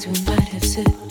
[0.00, 1.09] things we might have said.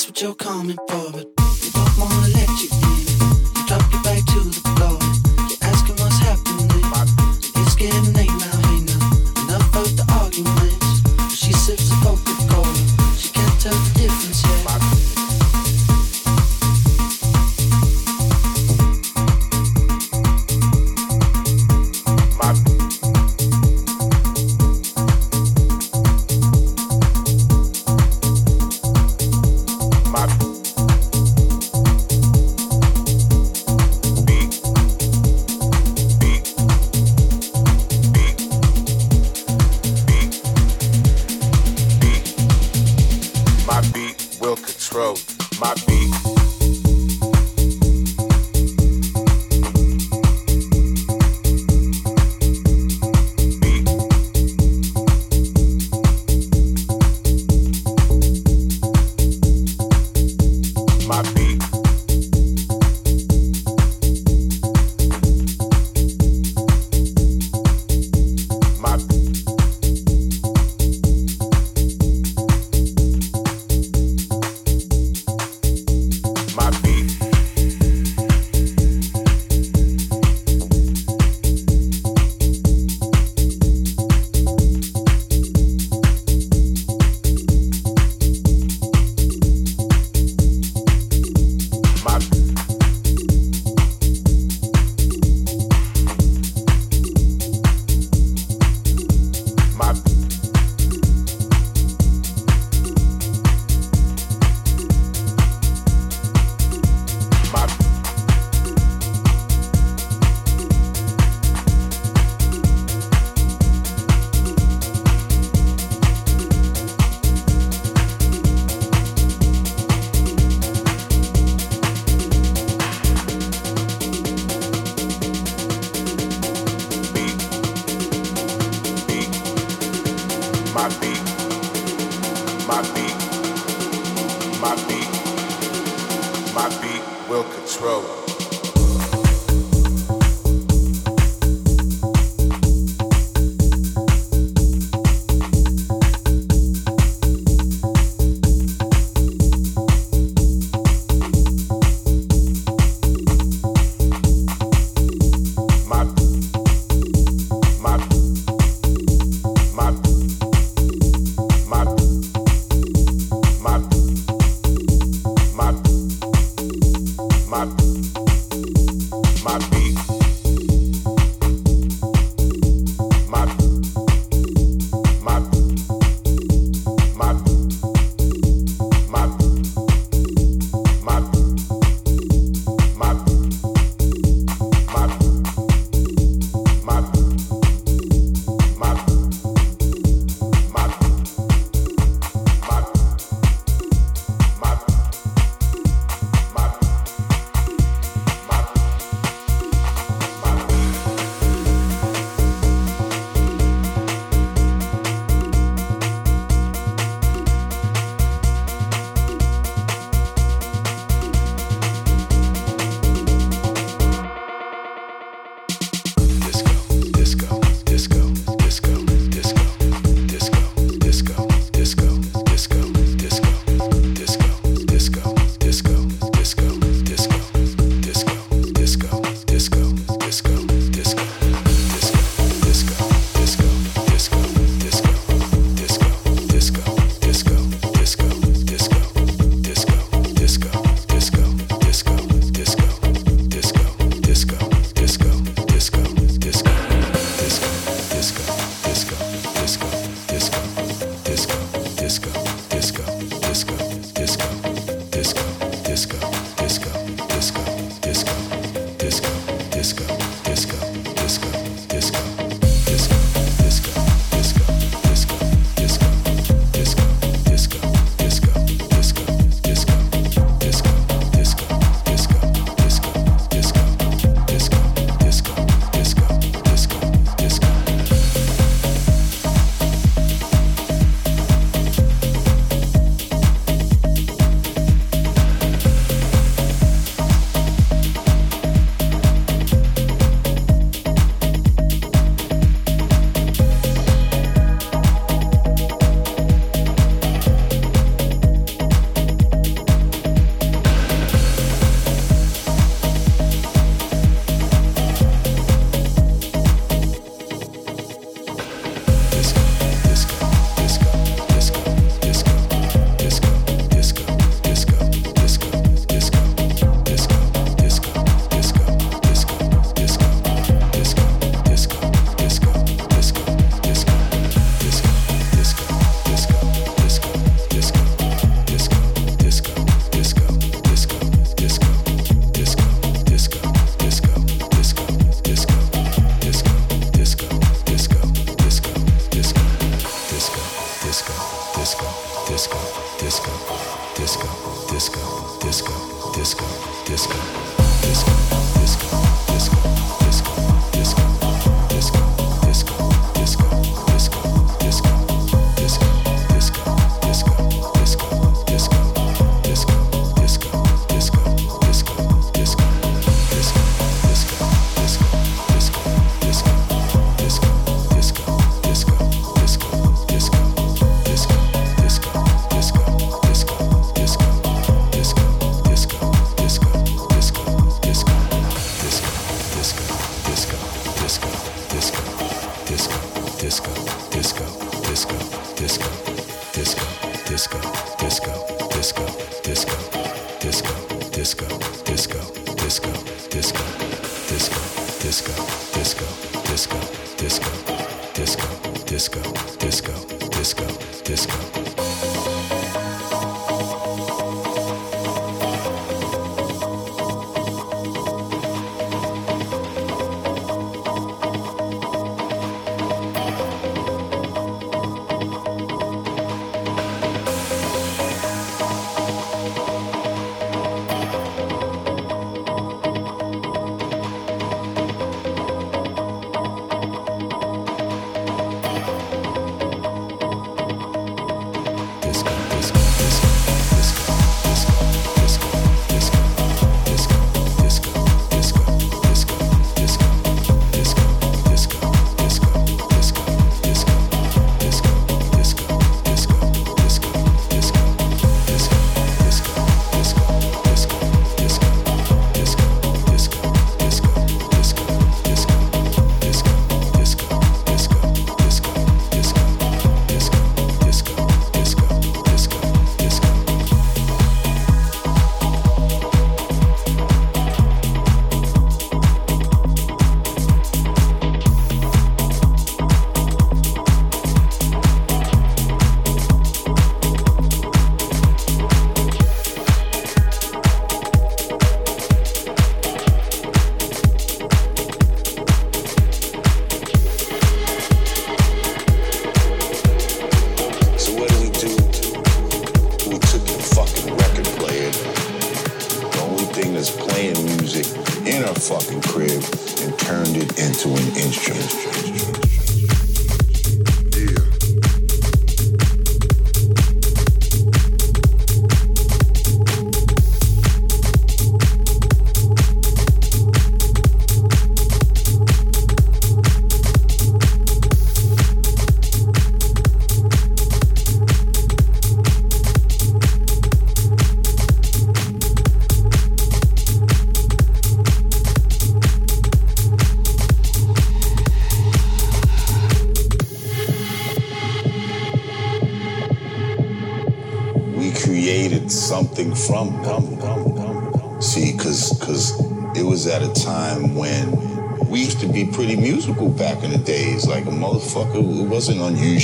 [0.00, 1.39] That's what you're coming for, but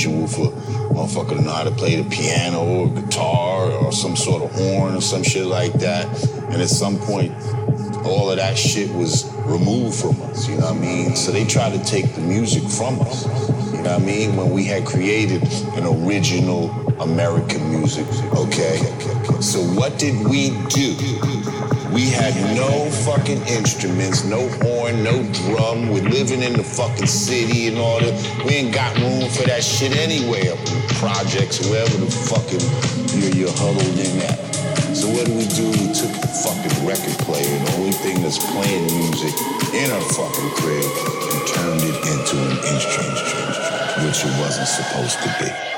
[0.05, 0.51] for
[0.93, 4.95] motherfucker to know how to play the piano or guitar or some sort of horn
[4.95, 6.05] or some shit like that.
[6.51, 7.31] And at some point,
[8.05, 11.15] all of that shit was removed from us, you know what I mean?
[11.15, 13.25] So they tried to take the music from us,
[13.73, 14.35] you know what I mean?
[14.35, 16.69] When we had created an original
[17.01, 18.77] American music, okay?
[19.41, 20.95] So what did we do?
[21.97, 25.89] We had no fucking instruments, no horn, no drum.
[25.89, 28.13] We're living in the fucking city and all that.
[28.45, 32.61] We ain't got room for that shit anyway up in projects, wherever the fucking
[33.17, 34.37] you're, you're huddled in at.
[34.93, 35.73] So what do we do?
[35.73, 39.33] We took the fucking record player, the only thing that's playing music
[39.73, 43.25] in our fucking crib, and turned it into an instrument,
[44.05, 45.76] which it wasn't supposed to be.